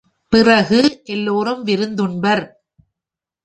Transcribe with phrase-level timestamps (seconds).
[0.27, 1.01] பிறகு
[1.03, 2.47] எல்லோரும் விருந்துண்பர்.